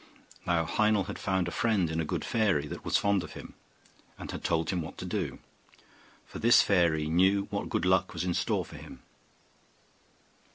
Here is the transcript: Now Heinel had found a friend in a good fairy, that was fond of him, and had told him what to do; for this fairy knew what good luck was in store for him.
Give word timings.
Now 0.47 0.65
Heinel 0.65 1.03
had 1.03 1.19
found 1.19 1.47
a 1.47 1.51
friend 1.51 1.87
in 1.91 2.01
a 2.01 2.05
good 2.05 2.25
fairy, 2.25 2.65
that 2.65 2.83
was 2.83 2.97
fond 2.97 3.23
of 3.23 3.33
him, 3.33 3.53
and 4.17 4.31
had 4.31 4.43
told 4.43 4.71
him 4.71 4.81
what 4.81 4.97
to 4.97 5.05
do; 5.05 5.37
for 6.25 6.39
this 6.39 6.63
fairy 6.63 7.07
knew 7.07 7.43
what 7.51 7.69
good 7.69 7.85
luck 7.85 8.11
was 8.11 8.23
in 8.23 8.33
store 8.33 8.65
for 8.65 8.77
him. 8.77 9.03